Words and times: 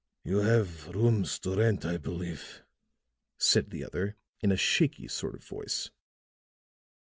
"You 0.23 0.37
have 0.37 0.87
rooms 0.87 1.37
to 1.41 1.55
rent, 1.55 1.85
I 1.85 1.97
believe," 1.97 2.63
said 3.37 3.69
the 3.69 3.83
other 3.85 4.15
in 4.39 4.51
a 4.51 4.57
shaky 4.57 5.07
sort 5.07 5.35
of 5.35 5.43
voice. 5.43 5.91